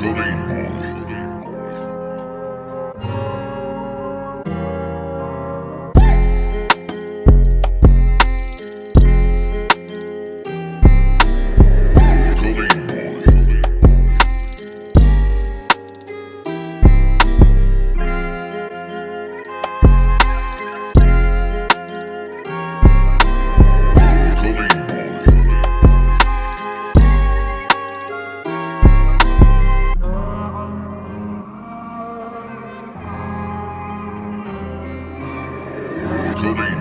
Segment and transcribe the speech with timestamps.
[0.00, 0.69] Karim
[36.42, 36.79] good.